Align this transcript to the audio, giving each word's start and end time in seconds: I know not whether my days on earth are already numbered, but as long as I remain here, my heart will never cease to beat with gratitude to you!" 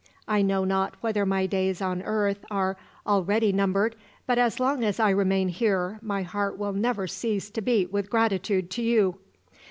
I 0.27 0.41
know 0.41 0.65
not 0.65 0.95
whether 1.01 1.27
my 1.27 1.45
days 1.45 1.79
on 1.79 2.01
earth 2.01 2.43
are 2.49 2.75
already 3.05 3.51
numbered, 3.53 3.95
but 4.25 4.39
as 4.39 4.59
long 4.59 4.83
as 4.83 4.99
I 4.99 5.11
remain 5.11 5.49
here, 5.49 5.99
my 6.01 6.23
heart 6.23 6.57
will 6.57 6.73
never 6.73 7.05
cease 7.05 7.51
to 7.51 7.61
beat 7.61 7.93
with 7.93 8.09
gratitude 8.09 8.71
to 8.71 8.81
you!" 8.81 9.19